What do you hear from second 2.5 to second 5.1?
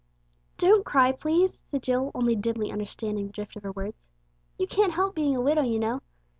understanding the drift of her words. "You can't